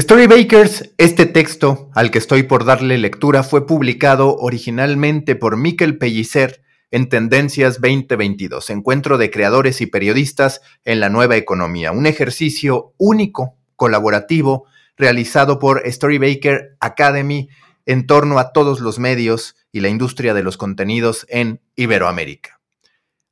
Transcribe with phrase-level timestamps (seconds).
[0.00, 6.62] Storybakers, este texto al que estoy por darle lectura fue publicado originalmente por Miquel Pellicer
[6.90, 13.58] en Tendencias 2022, Encuentro de Creadores y Periodistas en la Nueva Economía, un ejercicio único,
[13.76, 14.64] colaborativo,
[14.96, 17.50] realizado por Storybaker Academy
[17.84, 22.61] en torno a todos los medios y la industria de los contenidos en Iberoamérica.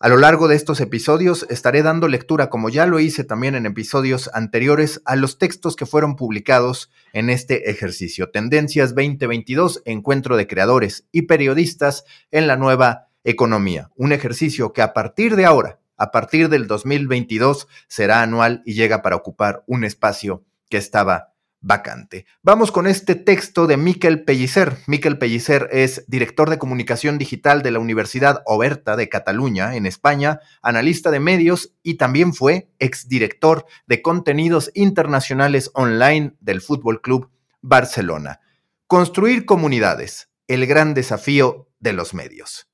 [0.00, 3.66] A lo largo de estos episodios estaré dando lectura, como ya lo hice también en
[3.66, 8.30] episodios anteriores, a los textos que fueron publicados en este ejercicio.
[8.30, 13.90] Tendencias 2022, Encuentro de Creadores y Periodistas en la Nueva Economía.
[13.96, 19.02] Un ejercicio que a partir de ahora, a partir del 2022, será anual y llega
[19.02, 22.26] para ocupar un espacio que estaba vacante.
[22.42, 24.78] Vamos con este texto de Miquel Pellicer.
[24.86, 30.40] Miquel Pellicer es director de comunicación digital de la Universidad Oberta de Cataluña, en España,
[30.62, 38.40] analista de medios y también fue exdirector de contenidos internacionales online del Fútbol Club Barcelona.
[38.86, 42.68] Construir comunidades, el gran desafío de los medios.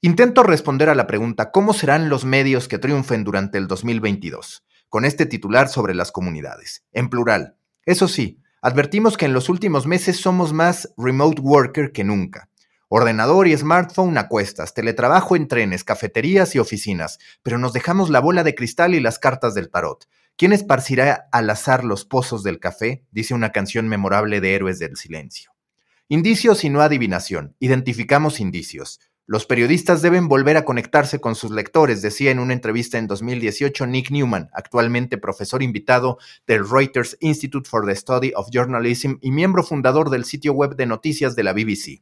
[0.00, 4.64] Intento responder a la pregunta ¿cómo serán los medios que triunfen durante el 2022?
[4.88, 7.57] Con este titular sobre las comunidades, en plural
[7.88, 12.50] eso sí, advertimos que en los últimos meses somos más remote worker que nunca.
[12.88, 18.20] Ordenador y smartphone a cuestas, teletrabajo en trenes, cafeterías y oficinas, pero nos dejamos la
[18.20, 20.06] bola de cristal y las cartas del tarot.
[20.36, 23.06] ¿Quién esparcirá al azar los pozos del café?
[23.10, 25.52] Dice una canción memorable de Héroes del Silencio.
[26.08, 27.56] Indicios y no adivinación.
[27.58, 29.00] Identificamos indicios.
[29.30, 33.86] Los periodistas deben volver a conectarse con sus lectores, decía en una entrevista en 2018
[33.86, 36.16] Nick Newman, actualmente profesor invitado
[36.46, 40.86] del Reuters Institute for the Study of Journalism y miembro fundador del sitio web de
[40.86, 42.00] noticias de la BBC.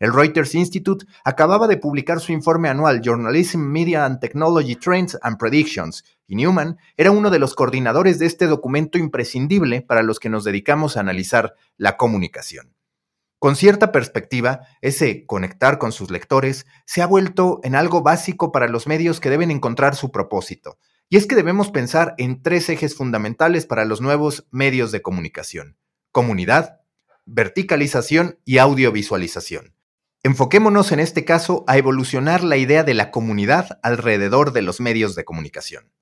[0.00, 5.38] El Reuters Institute acababa de publicar su informe anual Journalism, Media and Technology Trends and
[5.38, 10.28] Predictions, y Newman era uno de los coordinadores de este documento imprescindible para los que
[10.28, 12.74] nos dedicamos a analizar la comunicación.
[13.44, 18.68] Con cierta perspectiva, ese conectar con sus lectores se ha vuelto en algo básico para
[18.68, 20.78] los medios que deben encontrar su propósito.
[21.10, 25.76] Y es que debemos pensar en tres ejes fundamentales para los nuevos medios de comunicación.
[26.10, 26.80] Comunidad,
[27.26, 29.74] verticalización y audiovisualización.
[30.22, 35.14] Enfoquémonos en este caso a evolucionar la idea de la comunidad alrededor de los medios
[35.16, 35.92] de comunicación.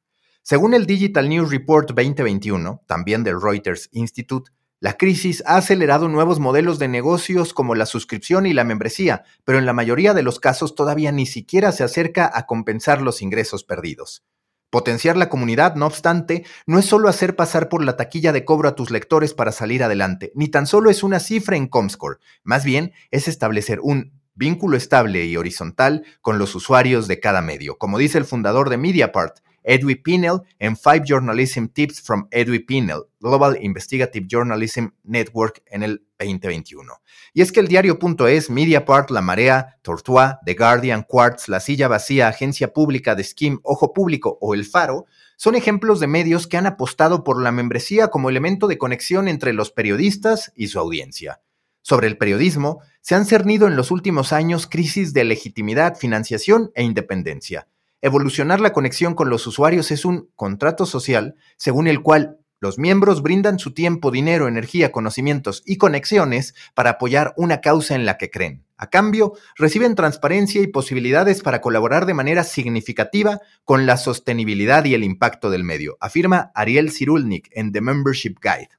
[0.42, 4.52] Según el Digital News Report 2021, también del Reuters Institute,
[4.82, 9.58] la crisis ha acelerado nuevos modelos de negocios como la suscripción y la membresía, pero
[9.60, 13.62] en la mayoría de los casos todavía ni siquiera se acerca a compensar los ingresos
[13.62, 14.24] perdidos.
[14.70, 18.68] Potenciar la comunidad, no obstante, no es solo hacer pasar por la taquilla de cobro
[18.68, 22.64] a tus lectores para salir adelante, ni tan solo es una cifra en Comscore, más
[22.64, 27.78] bien es establecer un vínculo estable y horizontal con los usuarios de cada medio.
[27.78, 33.04] Como dice el fundador de Mediapart, Edwy Pinel en Five Journalism Tips from Edwy Pinel,
[33.20, 36.92] Global Investigative Journalism Network en el 2021.
[37.34, 42.28] Y es que el diario.es, Mediapart, La Marea, Tortois, The Guardian, Quartz, La Silla Vacía,
[42.28, 45.06] Agencia Pública de Skim, Ojo Público o El Faro
[45.36, 49.52] son ejemplos de medios que han apostado por la membresía como elemento de conexión entre
[49.52, 51.40] los periodistas y su audiencia.
[51.82, 56.84] Sobre el periodismo, se han cernido en los últimos años crisis de legitimidad, financiación e
[56.84, 57.66] independencia.
[58.04, 63.22] Evolucionar la conexión con los usuarios es un contrato social según el cual los miembros
[63.22, 68.28] brindan su tiempo, dinero, energía, conocimientos y conexiones para apoyar una causa en la que
[68.28, 68.64] creen.
[68.76, 74.94] A cambio, reciben transparencia y posibilidades para colaborar de manera significativa con la sostenibilidad y
[74.94, 78.70] el impacto del medio, afirma Ariel Cirulnik en The Membership Guide.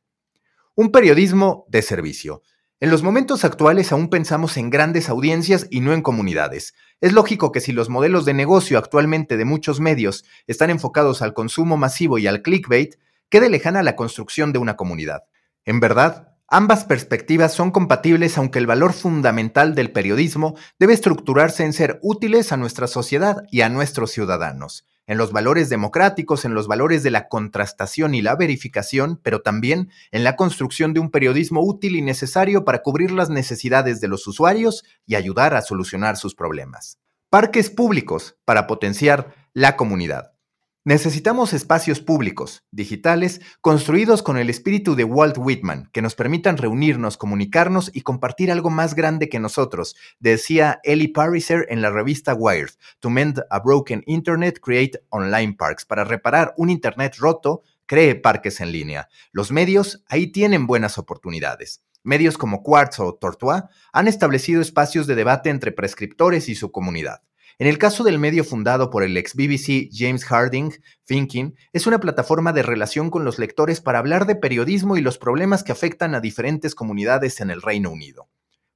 [0.76, 2.42] Un periodismo de servicio.
[2.84, 6.74] En los momentos actuales aún pensamos en grandes audiencias y no en comunidades.
[7.00, 11.34] Es lógico que si los modelos de negocio actualmente de muchos medios están enfocados al
[11.34, 12.96] consumo masivo y al clickbait,
[13.30, 15.24] quede lejana la construcción de una comunidad.
[15.64, 21.72] En verdad, ambas perspectivas son compatibles aunque el valor fundamental del periodismo debe estructurarse en
[21.72, 24.86] ser útiles a nuestra sociedad y a nuestros ciudadanos.
[25.08, 29.90] En los valores democráticos, en los valores de la contrastación y la verificación, pero también
[30.12, 34.28] en la construcción de un periodismo útil y necesario para cubrir las necesidades de los
[34.28, 37.00] usuarios y ayudar a solucionar sus problemas.
[37.30, 40.33] Parques públicos para potenciar la comunidad.
[40.86, 47.16] Necesitamos espacios públicos, digitales, construidos con el espíritu de Walt Whitman, que nos permitan reunirnos,
[47.16, 52.72] comunicarnos y compartir algo más grande que nosotros, decía Ellie Pariser en la revista Wired.
[53.00, 55.86] To mend a broken internet, create online parks.
[55.86, 59.08] Para reparar un internet roto, cree parques en línea.
[59.32, 61.82] Los medios ahí tienen buenas oportunidades.
[62.04, 63.64] Medios como Quartz o Tortois
[63.94, 67.22] han establecido espacios de debate entre prescriptores y su comunidad.
[67.60, 70.72] En el caso del medio fundado por el ex BBC James Harding,
[71.06, 75.20] Thinking es una plataforma de relación con los lectores para hablar de periodismo y los
[75.20, 78.28] problemas que afectan a diferentes comunidades en el Reino Unido.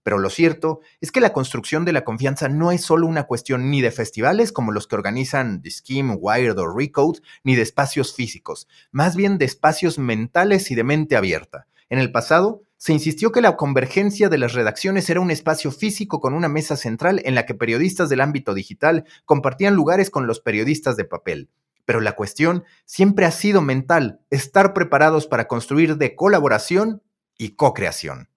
[0.03, 3.71] Pero lo cierto es que la construcción de la confianza no es solo una cuestión
[3.71, 8.13] ni de festivales como los que organizan The Scheme, Wired o Recode, ni de espacios
[8.13, 11.67] físicos, más bien de espacios mentales y de mente abierta.
[11.89, 16.19] En el pasado, se insistió que la convergencia de las redacciones era un espacio físico
[16.19, 20.39] con una mesa central en la que periodistas del ámbito digital compartían lugares con los
[20.39, 21.49] periodistas de papel.
[21.85, 27.01] Pero la cuestión siempre ha sido mental, estar preparados para construir de colaboración
[27.37, 28.29] y co-creación.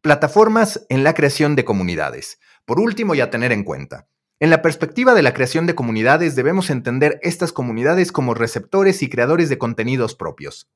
[0.00, 2.40] Plataformas en la creación de comunidades.
[2.64, 4.08] Por último, y a tener en cuenta,
[4.40, 9.08] en la perspectiva de la creación de comunidades debemos entender estas comunidades como receptores y
[9.08, 10.68] creadores de contenidos propios.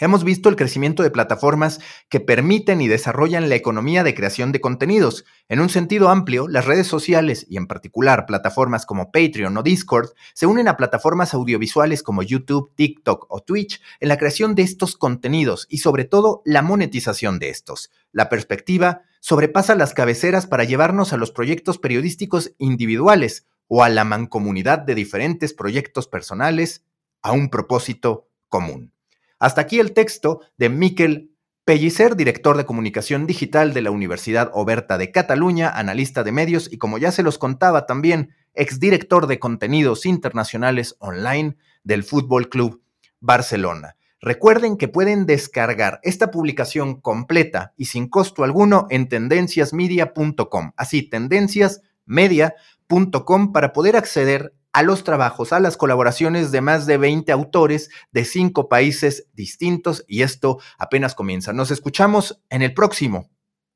[0.00, 4.60] Hemos visto el crecimiento de plataformas que permiten y desarrollan la economía de creación de
[4.60, 5.24] contenidos.
[5.48, 10.10] En un sentido amplio, las redes sociales y en particular plataformas como Patreon o Discord
[10.34, 14.96] se unen a plataformas audiovisuales como YouTube, TikTok o Twitch en la creación de estos
[14.96, 17.90] contenidos y sobre todo la monetización de estos.
[18.12, 24.04] La perspectiva sobrepasa las cabeceras para llevarnos a los proyectos periodísticos individuales o a la
[24.04, 26.84] mancomunidad de diferentes proyectos personales
[27.20, 28.92] a un propósito común.
[29.38, 31.32] Hasta aquí el texto de Miquel
[31.64, 36.78] Pellicer, director de comunicación digital de la Universidad Oberta de Cataluña, analista de medios y
[36.78, 42.82] como ya se los contaba también, exdirector de contenidos internacionales online del Fútbol Club
[43.20, 43.96] Barcelona.
[44.20, 50.72] Recuerden que pueden descargar esta publicación completa y sin costo alguno en tendenciasmedia.com.
[50.76, 57.32] Así, tendenciasmedia.com para poder acceder a los trabajos, a las colaboraciones de más de 20
[57.32, 61.52] autores de cinco países distintos y esto apenas comienza.
[61.52, 63.28] Nos escuchamos en el próximo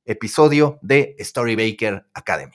[0.04, 2.54] episodio de Storybaker Academy.